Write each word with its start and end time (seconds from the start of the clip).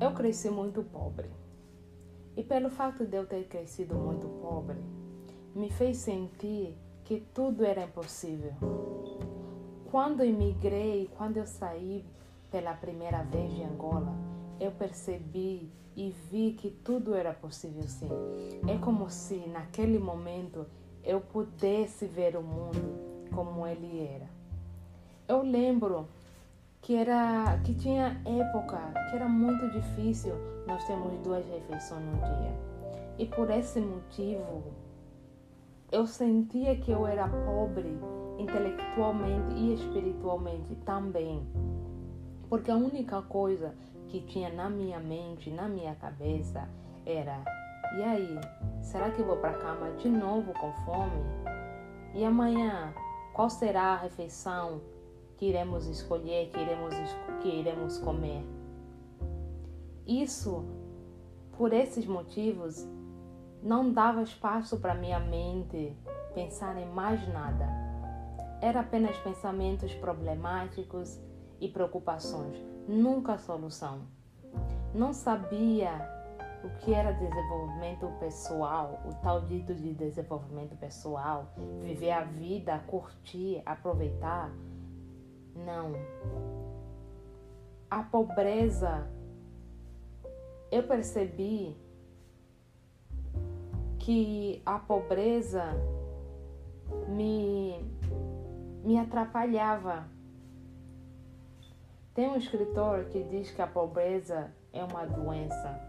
Eu 0.00 0.12
cresci 0.12 0.48
muito 0.48 0.84
pobre. 0.84 1.28
E 2.36 2.44
pelo 2.44 2.70
fato 2.70 3.04
de 3.04 3.16
eu 3.16 3.26
ter 3.26 3.48
crescido 3.48 3.96
muito 3.96 4.28
pobre, 4.40 4.76
me 5.56 5.72
fez 5.72 5.96
sentir 5.96 6.78
que 7.02 7.20
tudo 7.34 7.64
era 7.64 7.82
impossível. 7.82 8.52
Quando 9.90 10.24
imigrei, 10.24 11.10
quando 11.16 11.38
eu 11.38 11.46
saí 11.46 12.06
pela 12.48 12.74
primeira 12.74 13.24
vez 13.24 13.52
de 13.52 13.64
Angola, 13.64 14.14
eu 14.60 14.70
percebi 14.70 15.68
e 15.96 16.10
vi 16.30 16.52
que 16.52 16.70
tudo 16.70 17.12
era 17.12 17.32
possível 17.32 17.82
sim. 17.88 18.08
É 18.68 18.78
como 18.78 19.10
se 19.10 19.48
naquele 19.48 19.98
momento 19.98 20.64
eu 21.02 21.20
pudesse 21.20 22.06
ver 22.06 22.36
o 22.36 22.42
mundo 22.42 23.28
como 23.34 23.66
ele 23.66 23.98
era. 24.00 24.30
Eu 25.26 25.42
lembro 25.42 26.06
que 26.80 26.96
era 26.96 27.58
que 27.64 27.74
tinha 27.74 28.20
época 28.24 28.78
que 29.10 29.16
era 29.16 29.28
muito 29.28 29.68
difícil 29.70 30.34
nós 30.66 30.84
temos 30.86 31.18
duas 31.20 31.44
refeições 31.46 32.04
no 32.04 32.16
dia. 32.16 32.52
E 33.18 33.26
por 33.26 33.50
esse 33.50 33.80
motivo 33.80 34.62
eu 35.90 36.06
sentia 36.06 36.76
que 36.76 36.90
eu 36.90 37.06
era 37.06 37.26
pobre 37.28 37.98
intelectualmente 38.38 39.54
e 39.54 39.74
espiritualmente 39.74 40.74
também. 40.84 41.42
Porque 42.48 42.70
a 42.70 42.76
única 42.76 43.22
coisa 43.22 43.74
que 44.08 44.20
tinha 44.20 44.52
na 44.52 44.70
minha 44.70 45.00
mente, 45.00 45.50
na 45.50 45.68
minha 45.68 45.94
cabeça, 45.94 46.68
era: 47.04 47.42
e 47.96 48.02
aí, 48.02 48.40
será 48.82 49.10
que 49.10 49.22
vou 49.22 49.36
para 49.36 49.54
cama 49.54 49.90
de 49.92 50.08
novo 50.08 50.52
com 50.54 50.72
fome? 50.84 51.22
E 52.14 52.24
amanhã, 52.24 52.92
qual 53.32 53.48
será 53.48 53.94
a 53.94 53.96
refeição 53.96 54.80
que 55.38 55.46
iremos 55.46 55.86
escolher, 55.86 56.50
que 56.50 56.60
iremos, 56.60 56.94
que 57.40 57.48
iremos 57.48 57.98
comer? 57.98 58.44
Isso, 60.06 60.64
por 61.56 61.72
esses 61.72 62.06
motivos, 62.06 62.86
não 63.62 63.92
dava 63.92 64.22
espaço 64.22 64.78
para 64.78 64.94
minha 64.94 65.20
mente 65.20 65.96
pensar 66.34 66.76
em 66.76 66.86
mais 66.86 67.26
nada. 67.28 67.66
Era 68.60 68.80
apenas 68.80 69.16
pensamentos 69.18 69.94
problemáticos 69.94 71.20
e 71.60 71.68
preocupações, 71.68 72.56
nunca 72.88 73.38
solução. 73.38 74.00
Não 74.94 75.12
sabia 75.12 76.18
o 76.64 76.70
que 76.78 76.92
era 76.92 77.12
desenvolvimento 77.12 78.06
pessoal, 78.18 79.00
o 79.04 79.14
tal 79.22 79.42
dito 79.42 79.74
de 79.74 79.92
desenvolvimento 79.94 80.76
pessoal, 80.76 81.52
viver 81.80 82.10
a 82.10 82.24
vida, 82.24 82.78
curtir, 82.86 83.62
aproveitar. 83.64 84.50
Não. 85.64 85.92
A 87.90 88.02
pobreza, 88.02 89.06
eu 90.70 90.82
percebi 90.82 91.76
que 93.98 94.62
a 94.64 94.78
pobreza 94.78 95.64
me, 97.08 97.78
me 98.84 98.98
atrapalhava. 98.98 100.06
Tem 102.14 102.28
um 102.28 102.36
escritor 102.36 103.04
que 103.06 103.22
diz 103.24 103.50
que 103.50 103.62
a 103.62 103.66
pobreza 103.66 104.52
é 104.72 104.82
uma 104.82 105.06
doença, 105.06 105.80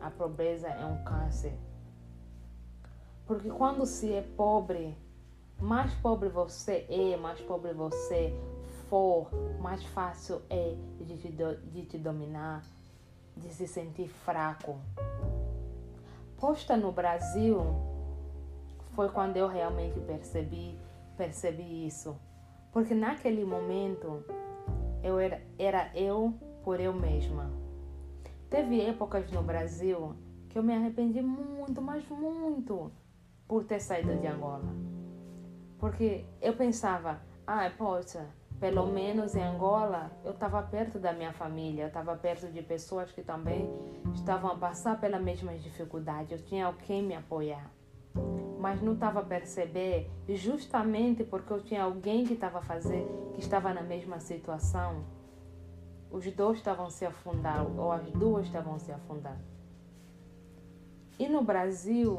a 0.00 0.10
pobreza 0.10 0.68
é 0.68 0.84
um 0.84 1.02
câncer. 1.04 1.56
Porque 3.26 3.48
quando 3.50 3.86
se 3.86 4.12
é 4.12 4.22
pobre, 4.36 4.96
mais 5.60 5.92
pobre 5.94 6.28
você 6.28 6.86
é, 6.88 7.16
mais 7.16 7.40
pobre 7.40 7.72
você 7.72 8.38
for, 8.92 9.30
mais 9.58 9.82
fácil 9.86 10.42
é 10.50 10.76
de 11.00 11.16
te, 11.16 11.32
de 11.72 11.86
te 11.86 11.96
dominar, 11.96 12.62
de 13.34 13.48
se 13.48 13.66
sentir 13.66 14.08
fraco 14.08 14.78
posta 16.42 16.76
no 16.76 16.90
Brasil 16.90 17.60
foi 18.96 19.08
quando 19.10 19.36
eu 19.36 19.46
realmente 19.46 20.00
percebi, 20.00 20.76
percebi 21.16 21.86
isso. 21.86 22.18
Porque 22.72 22.94
naquele 22.96 23.44
momento 23.44 24.24
eu 25.04 25.20
era, 25.20 25.40
era 25.56 25.88
eu 25.94 26.34
por 26.64 26.80
eu 26.80 26.92
mesma. 26.92 27.48
Teve 28.50 28.80
épocas 28.80 29.30
no 29.30 29.40
Brasil 29.40 30.16
que 30.48 30.58
eu 30.58 30.64
me 30.64 30.74
arrependi 30.74 31.22
muito, 31.22 31.80
mas 31.80 32.04
muito, 32.08 32.90
por 33.46 33.62
ter 33.62 33.78
saído 33.78 34.16
de 34.16 34.26
Angola. 34.26 34.74
Porque 35.78 36.24
eu 36.40 36.56
pensava, 36.56 37.22
ah, 37.46 37.70
poxa, 37.78 38.26
pelo 38.62 38.86
menos 38.86 39.34
em 39.34 39.42
Angola, 39.42 40.12
eu 40.24 40.30
estava 40.30 40.62
perto 40.62 40.96
da 40.96 41.12
minha 41.12 41.32
família, 41.32 41.82
eu 41.82 41.88
estava 41.88 42.14
perto 42.14 42.46
de 42.46 42.62
pessoas 42.62 43.10
que 43.10 43.20
também 43.20 43.68
estavam 44.14 44.52
a 44.52 44.56
passar 44.56 45.00
pelas 45.00 45.20
mesmas 45.20 45.60
dificuldades, 45.60 46.30
eu 46.30 46.46
tinha 46.46 46.66
alguém 46.66 47.02
me 47.02 47.12
apoiar. 47.12 47.68
Mas 48.60 48.80
não 48.80 48.92
estava 48.92 49.18
a 49.18 49.24
perceber, 49.24 50.08
justamente 50.28 51.24
porque 51.24 51.52
eu 51.52 51.60
tinha 51.60 51.82
alguém 51.82 52.24
que 52.24 52.34
estava 52.34 52.62
fazer, 52.62 53.04
que 53.34 53.40
estava 53.40 53.74
na 53.74 53.82
mesma 53.82 54.20
situação, 54.20 55.04
os 56.08 56.24
dois 56.30 56.58
estavam 56.58 56.88
se 56.88 57.04
afundar, 57.04 57.66
ou 57.66 57.90
as 57.90 58.08
duas 58.12 58.46
estavam 58.46 58.78
se 58.78 58.92
afundar. 58.92 59.40
E 61.18 61.28
no 61.28 61.42
Brasil, 61.42 62.16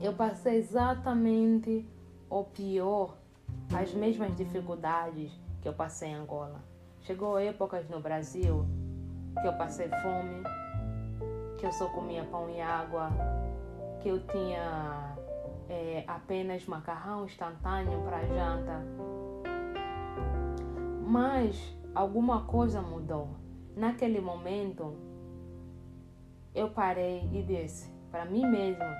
eu 0.00 0.14
passei 0.14 0.56
exatamente 0.56 1.86
o 2.30 2.42
pior 2.42 3.25
as 3.74 3.92
mesmas 3.94 4.36
dificuldades 4.36 5.32
que 5.60 5.68
eu 5.68 5.72
passei 5.72 6.10
em 6.10 6.14
Angola. 6.14 6.60
Chegou 7.02 7.38
épocas 7.38 7.88
no 7.88 8.00
Brasil 8.00 8.66
que 9.40 9.46
eu 9.46 9.52
passei 9.54 9.88
fome, 9.88 10.42
que 11.58 11.66
eu 11.66 11.72
só 11.72 11.88
comia 11.88 12.24
pão 12.24 12.48
e 12.48 12.60
água, 12.60 13.10
que 14.00 14.08
eu 14.08 14.26
tinha 14.26 15.16
é, 15.68 16.04
apenas 16.06 16.64
macarrão 16.66 17.24
instantâneo 17.24 18.00
para 18.02 18.24
janta. 18.26 18.82
Mas 21.06 21.76
alguma 21.94 22.44
coisa 22.44 22.80
mudou. 22.80 23.28
Naquele 23.76 24.20
momento, 24.20 24.96
eu 26.54 26.70
parei 26.70 27.28
e 27.32 27.42
disse 27.42 27.90
para 28.10 28.24
mim 28.24 28.46
mesma: 28.46 28.96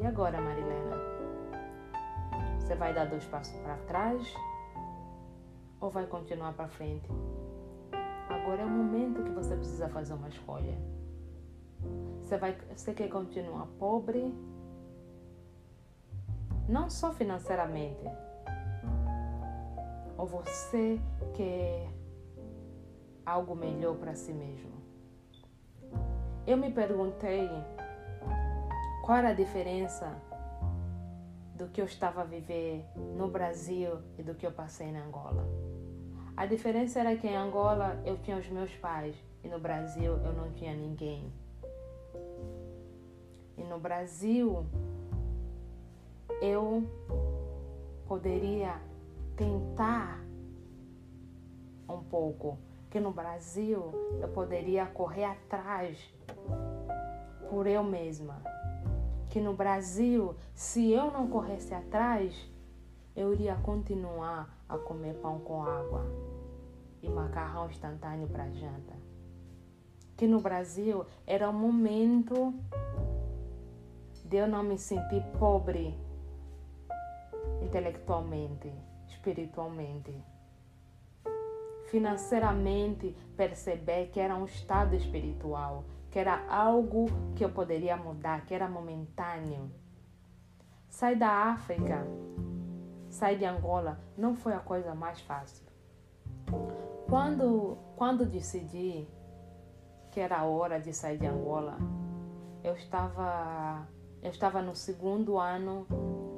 e 0.00 0.04
agora, 0.04 0.40
Marilena? 0.40 1.17
Você 2.68 2.74
vai 2.74 2.92
dar 2.92 3.06
dois 3.06 3.24
passos 3.24 3.56
para 3.60 3.78
trás 3.78 4.36
ou 5.80 5.88
vai 5.88 6.06
continuar 6.06 6.52
para 6.52 6.68
frente? 6.68 7.08
Agora 8.28 8.60
é 8.60 8.64
o 8.66 8.68
momento 8.68 9.24
que 9.24 9.30
você 9.30 9.56
precisa 9.56 9.88
fazer 9.88 10.12
uma 10.12 10.28
escolha. 10.28 10.78
Você, 12.20 12.36
vai, 12.36 12.58
você 12.76 12.92
quer 12.92 13.08
continuar 13.08 13.64
pobre? 13.78 14.34
Não 16.68 16.90
só 16.90 17.10
financeiramente. 17.10 18.04
Ou 20.18 20.26
você 20.26 21.00
quer 21.32 21.88
algo 23.24 23.56
melhor 23.56 23.96
para 23.96 24.14
si 24.14 24.34
mesmo? 24.34 24.72
Eu 26.46 26.58
me 26.58 26.70
perguntei 26.70 27.48
qual 29.06 29.16
era 29.16 29.30
a 29.30 29.34
diferença 29.34 30.27
do 31.58 31.66
que 31.66 31.80
eu 31.80 31.84
estava 31.84 32.20
a 32.20 32.24
viver 32.24 32.84
no 33.16 33.26
Brasil 33.26 33.98
e 34.16 34.22
do 34.22 34.32
que 34.32 34.46
eu 34.46 34.52
passei 34.52 34.92
na 34.92 35.04
Angola. 35.04 35.44
A 36.36 36.46
diferença 36.46 37.00
era 37.00 37.16
que 37.16 37.26
em 37.26 37.36
Angola 37.36 38.00
eu 38.06 38.16
tinha 38.18 38.36
os 38.36 38.48
meus 38.48 38.72
pais 38.76 39.16
e 39.42 39.48
no 39.48 39.58
Brasil 39.58 40.12
eu 40.24 40.32
não 40.32 40.52
tinha 40.52 40.72
ninguém. 40.72 41.32
E 43.56 43.64
no 43.64 43.80
Brasil 43.80 44.64
eu 46.40 46.84
poderia 48.06 48.80
tentar 49.36 50.20
um 51.88 52.04
pouco, 52.04 52.56
que 52.88 53.00
no 53.00 53.10
Brasil 53.10 53.92
eu 54.20 54.28
poderia 54.28 54.86
correr 54.86 55.24
atrás 55.24 55.98
por 57.50 57.66
eu 57.66 57.82
mesma 57.82 58.40
que 59.30 59.40
no 59.40 59.52
Brasil, 59.52 60.34
se 60.54 60.90
eu 60.90 61.10
não 61.10 61.28
corresse 61.28 61.74
atrás, 61.74 62.34
eu 63.14 63.32
iria 63.32 63.54
continuar 63.56 64.48
a 64.68 64.78
comer 64.78 65.14
pão 65.14 65.38
com 65.40 65.62
água 65.62 66.04
e 67.02 67.08
macarrão 67.08 67.68
instantâneo 67.68 68.28
para 68.28 68.50
janta. 68.50 68.94
Que 70.16 70.26
no 70.26 70.40
Brasil 70.40 71.04
era 71.26 71.48
o 71.48 71.52
momento 71.52 72.54
de 74.24 74.36
eu 74.36 74.48
não 74.48 74.62
me 74.62 74.78
sentir 74.78 75.22
pobre 75.38 75.94
intelectualmente, 77.62 78.72
espiritualmente. 79.08 80.14
Financeiramente, 81.90 83.16
perceber 83.36 84.08
que 84.08 84.20
era 84.20 84.34
um 84.34 84.44
estado 84.44 84.94
espiritual 84.94 85.84
que 86.10 86.18
era 86.18 86.46
algo 86.48 87.06
que 87.36 87.44
eu 87.44 87.50
poderia 87.50 87.96
mudar, 87.96 88.44
que 88.46 88.54
era 88.54 88.68
momentâneo. 88.68 89.70
Sair 90.88 91.16
da 91.16 91.28
África, 91.28 92.06
sair 93.10 93.38
de 93.38 93.44
Angola, 93.44 94.00
não 94.16 94.34
foi 94.34 94.54
a 94.54 94.60
coisa 94.60 94.94
mais 94.94 95.20
fácil. 95.20 95.66
Quando, 97.08 97.76
quando 97.96 98.24
decidi 98.24 99.06
que 100.10 100.20
era 100.20 100.44
hora 100.44 100.80
de 100.80 100.92
sair 100.92 101.18
de 101.18 101.26
Angola, 101.26 101.78
eu 102.64 102.74
estava, 102.74 103.86
eu 104.22 104.30
estava 104.30 104.62
no 104.62 104.74
segundo 104.74 105.38
ano 105.38 105.86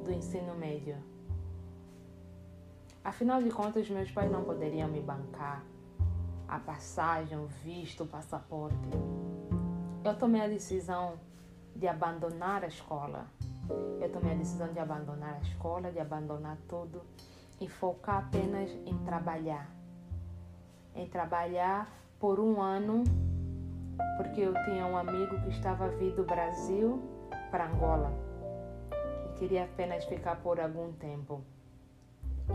do 0.04 0.12
ensino 0.12 0.54
médio. 0.54 0.96
Afinal 3.02 3.42
de 3.42 3.50
contas, 3.50 3.88
meus 3.88 4.10
pais 4.10 4.30
não 4.30 4.44
poderiam 4.44 4.88
me 4.88 5.00
bancar 5.00 5.64
a 6.46 6.58
passagem, 6.58 7.38
o 7.38 7.46
visto, 7.46 8.02
o 8.02 8.06
passaporte. 8.06 8.76
Eu 10.02 10.16
tomei 10.16 10.40
a 10.40 10.48
decisão 10.48 11.18
de 11.76 11.86
abandonar 11.86 12.64
a 12.64 12.68
escola. 12.68 13.26
Eu 14.00 14.10
tomei 14.10 14.32
a 14.32 14.34
decisão 14.34 14.72
de 14.72 14.78
abandonar 14.78 15.34
a 15.34 15.40
escola, 15.40 15.92
de 15.92 16.00
abandonar 16.00 16.56
tudo 16.66 17.02
e 17.60 17.68
focar 17.68 18.24
apenas 18.24 18.70
em 18.86 18.96
trabalhar. 19.04 19.70
Em 20.94 21.06
trabalhar 21.06 21.86
por 22.18 22.40
um 22.40 22.62
ano, 22.62 23.04
porque 24.16 24.40
eu 24.40 24.54
tinha 24.64 24.86
um 24.86 24.96
amigo 24.96 25.38
que 25.42 25.50
estava 25.50 25.88
vindo 25.90 26.16
do 26.16 26.24
Brasil 26.24 27.02
para 27.50 27.70
Angola 27.70 28.10
e 29.26 29.38
queria 29.38 29.64
apenas 29.64 30.06
ficar 30.06 30.36
por 30.36 30.58
algum 30.58 30.92
tempo. 30.92 31.42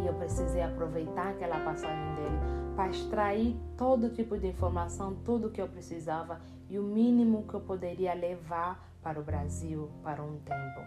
E 0.01 0.07
eu 0.07 0.15
precisei 0.15 0.63
aproveitar 0.63 1.30
aquela 1.30 1.59
passagem 1.63 2.15
dele 2.15 2.39
para 2.75 2.89
extrair 2.89 3.56
todo 3.77 4.09
tipo 4.09 4.36
de 4.36 4.48
informação, 4.48 5.15
tudo 5.24 5.51
que 5.51 5.62
eu 5.62 5.68
precisava 5.68 6.41
e 6.75 6.80
o 6.80 6.83
mínimo 6.83 7.44
que 7.48 7.54
eu 7.54 7.62
poderia 7.62 8.13
levar 8.13 8.86
para 9.01 9.18
o 9.18 9.24
Brasil 9.24 9.89
para 10.04 10.22
um 10.22 10.38
tempo. 10.39 10.81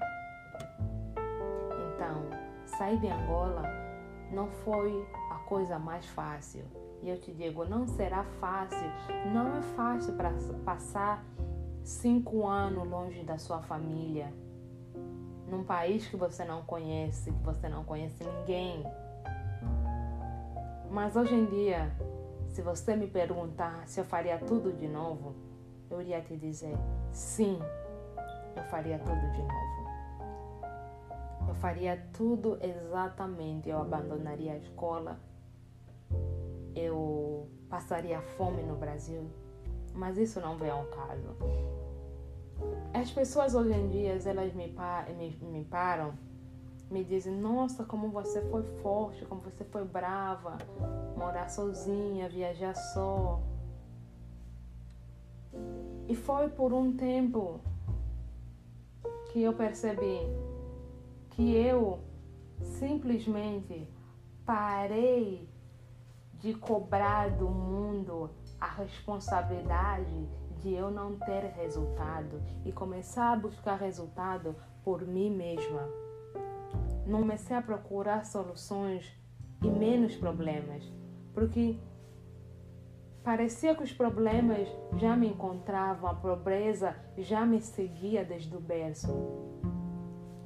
Então, 1.95 2.29
sair 2.67 2.99
de 2.99 3.09
Angola 3.09 3.63
não 4.31 4.51
foi 4.51 4.93
a 5.31 5.37
coisa 5.49 5.79
mais 5.79 6.05
fácil. 6.09 6.63
E 7.03 7.09
eu 7.09 7.19
te 7.19 7.33
digo, 7.33 7.65
não 7.65 7.87
será 7.87 8.23
fácil. 8.39 8.87
Não 9.33 9.57
é 9.57 9.63
fácil 9.63 10.13
para 10.13 10.31
passar 10.63 11.25
cinco 11.83 12.47
anos 12.47 12.87
longe 12.87 13.23
da 13.23 13.39
sua 13.39 13.63
família 13.63 14.31
num 15.49 15.65
país 15.65 16.07
que 16.07 16.17
você 16.19 16.45
não 16.45 16.61
conhece, 16.61 17.33
que 17.33 17.43
você 17.43 17.67
não 17.67 17.83
conhece 17.83 18.23
ninguém. 18.23 18.85
Mas 20.91 21.17
hoje 21.17 21.35
em 21.35 21.47
dia, 21.47 21.91
se 22.51 22.61
você 22.61 22.95
me 22.95 23.07
perguntar 23.07 23.89
se 23.89 23.99
eu 23.99 24.05
faria 24.05 24.37
tudo 24.37 24.71
de 24.71 24.87
novo, 24.87 25.48
eu 25.91 26.01
iria 26.01 26.21
te 26.21 26.37
dizer: 26.37 26.77
sim, 27.13 27.59
eu 28.57 28.63
faria 28.65 28.99
tudo 28.99 29.33
de 29.33 29.43
novo. 29.43 29.79
Eu 31.49 31.55
faria 31.55 32.03
tudo 32.13 32.59
exatamente. 32.61 33.69
Eu 33.69 33.81
abandonaria 33.81 34.53
a 34.53 34.57
escola, 34.57 35.19
eu 36.75 37.49
passaria 37.69 38.21
fome 38.21 38.63
no 38.63 38.77
Brasil, 38.77 39.31
mas 39.95 40.19
isso 40.19 40.41
não 40.41 40.57
vem 40.57 40.71
ao 40.71 40.85
caso. 40.87 41.37
As 42.93 43.11
pessoas 43.11 43.55
hoje 43.55 43.73
em 43.73 43.89
dia, 43.89 44.19
elas 44.25 44.53
me, 44.53 44.75
me, 45.17 45.31
me 45.43 45.65
param, 45.65 46.15
me 46.91 47.05
dizem, 47.05 47.35
nossa, 47.35 47.85
como 47.85 48.09
você 48.09 48.41
foi 48.51 48.63
forte, 48.83 49.25
como 49.27 49.41
você 49.41 49.65
foi 49.65 49.85
brava, 49.85 50.57
morar 51.17 51.49
sozinha, 51.49 52.29
viajar 52.29 52.75
só. 52.75 53.41
E 56.09 56.17
foi 56.17 56.49
por 56.49 56.73
um 56.73 56.97
tempo 56.97 57.61
que 59.31 59.43
eu 59.43 59.53
percebi 59.53 60.21
que 61.31 61.55
eu 61.55 62.01
simplesmente 62.63 63.87
parei 64.47 65.47
de 66.33 66.55
cobrar 66.55 67.31
do 67.31 67.49
mundo 67.49 68.31
a 68.59 68.67
responsabilidade 68.69 70.27
de 70.63 70.73
eu 70.73 70.91
não 70.91 71.17
ter 71.19 71.45
resultado 71.45 72.43
e 72.65 72.73
começar 72.73 73.33
a 73.33 73.37
buscar 73.37 73.77
resultado 73.77 74.57
por 74.83 75.07
mim 75.07 75.31
mesma. 75.31 75.87
Não 77.07 77.21
comecei 77.21 77.55
a 77.55 77.63
procurar 77.63 78.25
soluções 78.25 79.13
e 79.63 79.69
menos 79.69 80.17
problemas, 80.17 80.83
porque 81.35 81.79
parecia 83.29 83.75
que 83.75 83.83
os 83.83 83.93
problemas 83.93 84.67
já 84.97 85.15
me 85.15 85.29
encontravam, 85.29 86.09
a 86.09 86.15
pobreza 86.15 86.97
já 87.19 87.45
me 87.45 87.61
seguia 87.61 88.25
desde 88.25 88.57
o 88.57 88.59
berço. 88.59 89.15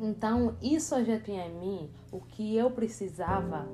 Então, 0.00 0.56
isso 0.60 1.00
já 1.04 1.16
tinha 1.20 1.46
em 1.46 1.54
mim 1.60 1.90
o 2.10 2.20
que 2.20 2.56
eu 2.56 2.72
precisava. 2.72 3.68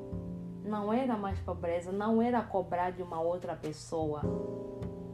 Não 0.63 0.93
era 0.93 1.17
mais 1.17 1.39
pobreza, 1.39 1.91
não 1.91 2.21
era 2.21 2.43
cobrar 2.43 2.91
de 2.91 3.03
uma 3.03 3.19
outra 3.19 3.57
pessoa 3.57 4.21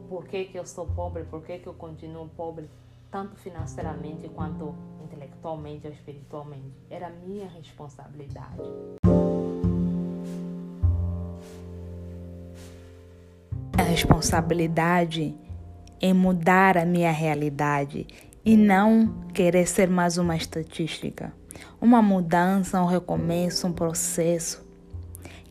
por 0.09 0.25
que, 0.25 0.43
que 0.43 0.59
eu 0.59 0.65
sou 0.65 0.87
pobre, 0.87 1.23
por 1.23 1.41
que, 1.43 1.59
que 1.59 1.67
eu 1.67 1.73
continuo 1.73 2.27
pobre, 2.27 2.69
tanto 3.09 3.37
financeiramente 3.37 4.27
quanto 4.27 4.75
intelectualmente 5.05 5.87
ou 5.87 5.93
espiritualmente. 5.93 6.75
Era 6.89 7.09
minha 7.09 7.47
responsabilidade. 7.47 8.59
Responsabilidade 14.15 15.35
em 16.01 16.13
mudar 16.13 16.77
a 16.77 16.85
minha 16.85 17.11
realidade 17.11 18.07
e 18.43 18.55
não 18.55 19.25
querer 19.33 19.67
ser 19.67 19.89
mais 19.89 20.17
uma 20.17 20.35
estatística. 20.35 21.33
Uma 21.81 22.01
mudança, 22.01 22.81
um 22.81 22.85
recomeço, 22.85 23.67
um 23.67 23.73
processo. 23.73 24.65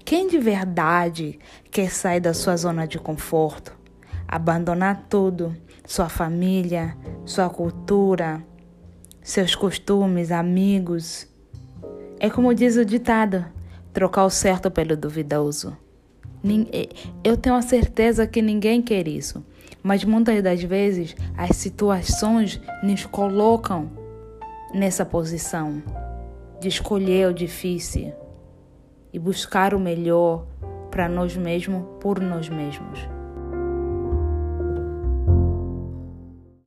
Quem 0.05 0.29
de 0.29 0.39
verdade 0.39 1.39
quer 1.71 1.91
sair 1.91 2.21
da 2.21 2.35
sua 2.35 2.57
zona 2.57 2.87
de 2.87 2.99
conforto? 2.99 3.85
abandonar 4.27 5.07
tudo, 5.09 5.55
sua 5.87 6.09
família, 6.09 6.97
sua 7.25 7.49
cultura, 7.49 8.43
seus 9.23 9.55
costumes, 9.55 10.33
amigos. 10.33 11.29
É 12.19 12.29
como 12.29 12.55
diz 12.55 12.77
o 12.77 12.85
ditado: 12.85 13.45
trocar 13.93 14.25
o 14.25 14.31
certo 14.31 14.71
pelo 14.71 14.97
duvidoso. 14.97 15.77
Eu 17.23 17.37
tenho 17.37 17.57
a 17.57 17.63
certeza 17.63 18.27
que 18.27 18.43
ninguém 18.43 18.83
quer 18.83 19.09
isso, 19.09 19.45
mas 19.83 20.05
muitas 20.05 20.43
das 20.43 20.63
vezes 20.63 21.17
as 21.37 21.57
situações 21.57 22.61
nos 22.83 23.07
colocam 23.07 23.91
nessa 24.75 25.05
posição 25.05 25.83
de 26.61 26.69
escolher 26.69 27.29
o 27.29 27.35
difícil 27.35 28.13
e 29.13 29.19
buscar 29.19 29.75
o 29.75 29.81
melhor 29.81 30.47
para 30.91 31.09
nós 31.09 31.37
mesmos 31.37 31.85
por 32.01 32.21
nós 32.21 32.49
mesmos. 32.49 33.14